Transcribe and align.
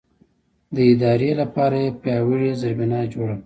د 0.75 0.77
ادارې 0.91 1.31
لپاره 1.41 1.77
یې 1.85 1.97
پیاوړې 2.01 2.51
زېربنا 2.61 3.01
جوړه 3.13 3.35
کړه. 3.35 3.35